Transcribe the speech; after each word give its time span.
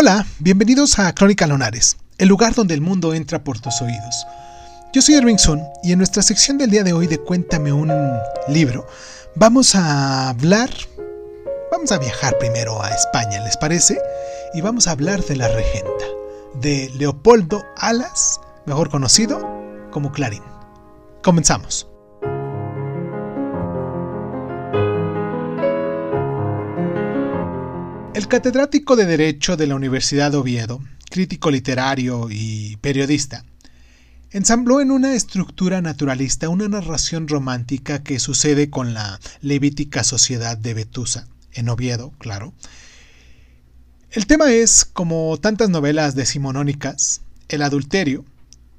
Hola, 0.00 0.24
bienvenidos 0.38 1.00
a 1.00 1.12
Crónica 1.12 1.48
Lonares, 1.48 1.96
el 2.18 2.28
lugar 2.28 2.54
donde 2.54 2.72
el 2.72 2.80
mundo 2.80 3.14
entra 3.14 3.42
por 3.42 3.58
tus 3.58 3.82
oídos. 3.82 4.28
Yo 4.92 5.02
soy 5.02 5.16
Erwin 5.16 5.40
Sun 5.40 5.60
y 5.82 5.90
en 5.90 5.98
nuestra 5.98 6.22
sección 6.22 6.56
del 6.56 6.70
día 6.70 6.84
de 6.84 6.92
hoy 6.92 7.08
de 7.08 7.18
Cuéntame 7.18 7.72
un 7.72 7.90
libro, 8.46 8.86
vamos 9.34 9.74
a 9.74 10.28
hablar, 10.28 10.70
vamos 11.72 11.90
a 11.90 11.98
viajar 11.98 12.38
primero 12.38 12.80
a 12.80 12.90
España, 12.90 13.42
¿les 13.42 13.56
parece? 13.56 14.00
Y 14.54 14.60
vamos 14.60 14.86
a 14.86 14.92
hablar 14.92 15.20
de 15.24 15.34
la 15.34 15.48
regenta, 15.48 16.04
de 16.60 16.92
Leopoldo 16.94 17.64
Alas, 17.76 18.40
mejor 18.66 18.90
conocido 18.90 19.40
como 19.90 20.12
Clarín. 20.12 20.44
Comenzamos. 21.24 21.88
El 28.18 28.26
catedrático 28.26 28.96
de 28.96 29.06
Derecho 29.06 29.56
de 29.56 29.68
la 29.68 29.76
Universidad 29.76 30.32
de 30.32 30.38
Oviedo, 30.38 30.82
crítico 31.08 31.52
literario 31.52 32.26
y 32.28 32.76
periodista, 32.78 33.44
ensambló 34.32 34.80
en 34.80 34.90
una 34.90 35.14
estructura 35.14 35.80
naturalista 35.82 36.48
una 36.48 36.66
narración 36.66 37.28
romántica 37.28 38.02
que 38.02 38.18
sucede 38.18 38.70
con 38.70 38.92
la 38.92 39.20
levítica 39.40 40.02
sociedad 40.02 40.58
de 40.58 40.74
Vetusa, 40.74 41.28
en 41.52 41.68
Oviedo, 41.68 42.12
claro. 42.18 42.52
El 44.10 44.26
tema 44.26 44.50
es, 44.50 44.84
como 44.84 45.38
tantas 45.38 45.70
novelas 45.70 46.16
decimonónicas, 46.16 47.20
el 47.48 47.62
adulterio, 47.62 48.24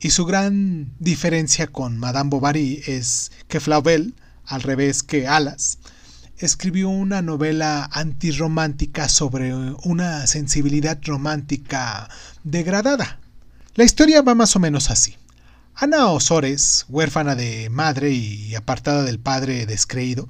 y 0.01 0.09
su 0.09 0.25
gran 0.25 0.91
diferencia 0.99 1.67
con 1.67 1.97
Madame 1.97 2.29
Bovary 2.29 2.83
es 2.87 3.31
que 3.47 3.61
Flaubert, 3.61 4.09
al 4.43 4.63
revés 4.63 5.01
que 5.01 5.27
Alas, 5.27 5.79
escribió 6.39 6.89
una 6.89 7.21
novela 7.21 7.89
antirromántica 7.91 9.09
sobre 9.09 9.53
una 9.53 10.25
sensibilidad 10.25 10.97
romántica 11.03 12.09
degradada. 12.43 13.19
La 13.75 13.83
historia 13.83 14.21
va 14.21 14.35
más 14.35 14.55
o 14.55 14.59
menos 14.59 14.89
así. 14.89 15.17
Ana 15.75 16.07
Osores, 16.07 16.85
huérfana 16.89 17.35
de 17.35 17.69
madre 17.69 18.11
y 18.11 18.55
apartada 18.55 19.03
del 19.03 19.19
padre 19.19 19.65
descreído, 19.65 20.27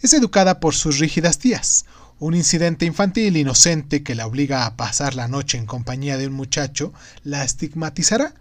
es 0.00 0.12
educada 0.12 0.60
por 0.60 0.74
sus 0.74 0.98
rígidas 0.98 1.38
tías. 1.38 1.84
Un 2.18 2.34
incidente 2.34 2.84
infantil 2.84 3.36
inocente 3.36 4.02
que 4.02 4.14
la 4.14 4.26
obliga 4.26 4.66
a 4.66 4.76
pasar 4.76 5.14
la 5.14 5.28
noche 5.28 5.56
en 5.56 5.66
compañía 5.66 6.18
de 6.18 6.26
un 6.26 6.34
muchacho 6.34 6.92
la 7.24 7.44
estigmatizará 7.44 8.34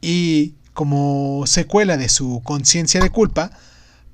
y, 0.00 0.54
como 0.72 1.44
secuela 1.46 1.96
de 1.96 2.08
su 2.08 2.42
conciencia 2.44 3.00
de 3.00 3.10
culpa, 3.10 3.50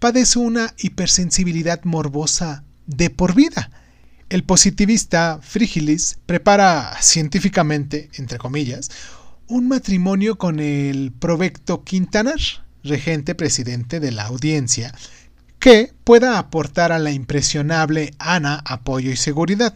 padece 0.00 0.38
una 0.38 0.74
hipersensibilidad 0.78 1.84
morbosa 1.84 2.64
de 2.86 3.10
por 3.10 3.34
vida. 3.34 3.70
El 4.30 4.44
positivista 4.44 5.38
Frigilis 5.42 6.18
prepara 6.26 6.96
científicamente, 7.00 8.10
entre 8.14 8.38
comillas, 8.38 8.90
un 9.46 9.68
matrimonio 9.68 10.38
con 10.38 10.58
el 10.58 11.12
provecto 11.12 11.84
Quintanar, 11.84 12.40
regente 12.82 13.34
presidente 13.34 14.00
de 14.00 14.10
la 14.10 14.24
audiencia, 14.24 14.94
que 15.58 15.92
pueda 16.04 16.38
aportar 16.38 16.92
a 16.92 16.98
la 16.98 17.10
impresionable 17.10 18.14
Ana 18.18 18.62
apoyo 18.64 19.10
y 19.10 19.16
seguridad. 19.16 19.74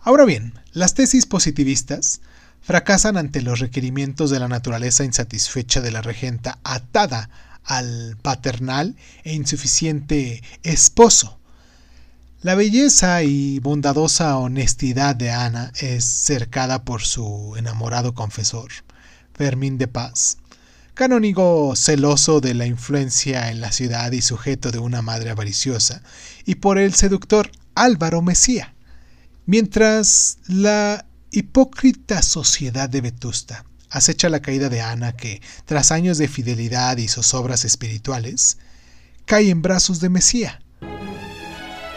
Ahora 0.00 0.24
bien, 0.24 0.54
las 0.72 0.94
tesis 0.94 1.26
positivistas 1.26 2.20
fracasan 2.60 3.16
ante 3.16 3.42
los 3.42 3.60
requerimientos 3.60 4.30
de 4.30 4.40
la 4.40 4.48
naturaleza 4.48 5.04
insatisfecha 5.04 5.80
de 5.80 5.92
la 5.92 6.02
regenta 6.02 6.58
atada 6.64 7.30
al 7.68 8.16
paternal 8.22 8.96
e 9.22 9.34
insuficiente 9.34 10.42
esposo. 10.62 11.38
La 12.40 12.54
belleza 12.54 13.22
y 13.22 13.60
bondadosa 13.60 14.36
honestidad 14.38 15.14
de 15.14 15.30
Ana 15.30 15.72
es 15.80 16.04
cercada 16.04 16.84
por 16.84 17.02
su 17.02 17.54
enamorado 17.56 18.14
confesor, 18.14 18.70
Fermín 19.34 19.76
de 19.76 19.86
Paz, 19.86 20.38
canónigo 20.94 21.76
celoso 21.76 22.40
de 22.40 22.54
la 22.54 22.66
influencia 22.66 23.50
en 23.50 23.60
la 23.60 23.70
ciudad 23.70 24.12
y 24.12 24.22
sujeto 24.22 24.70
de 24.70 24.78
una 24.78 25.02
madre 25.02 25.30
avariciosa, 25.30 26.02
y 26.46 26.56
por 26.56 26.78
el 26.78 26.94
seductor 26.94 27.50
Álvaro 27.74 28.22
Mesía, 28.22 28.74
mientras 29.44 30.38
la 30.46 31.06
hipócrita 31.30 32.22
sociedad 32.22 32.88
de 32.88 33.00
Vetusta 33.00 33.64
acecha 33.90 34.28
la 34.28 34.40
caída 34.40 34.68
de 34.68 34.80
Ana 34.80 35.12
que, 35.12 35.42
tras 35.64 35.92
años 35.92 36.18
de 36.18 36.28
fidelidad 36.28 36.96
y 36.96 37.08
zozobras 37.08 37.64
espirituales, 37.64 38.58
cae 39.24 39.50
en 39.50 39.62
brazos 39.62 40.00
de 40.00 40.08
Mesía. 40.08 40.60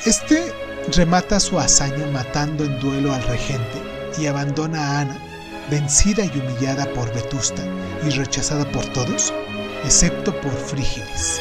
Este 0.05 0.53
remata 0.95 1.39
su 1.39 1.59
hazaña 1.59 2.07
matando 2.07 2.65
en 2.65 2.79
duelo 2.79 3.13
al 3.13 3.23
regente 3.23 3.81
y 4.17 4.25
abandona 4.25 4.81
a 4.81 5.01
Ana, 5.01 5.19
vencida 5.69 6.25
y 6.25 6.39
humillada 6.39 6.91
por 6.93 7.13
Vetusta 7.13 7.63
y 8.05 8.09
rechazada 8.09 8.69
por 8.71 8.85
todos, 8.93 9.33
excepto 9.85 10.39
por 10.41 10.53
Frígilis. 10.53 11.39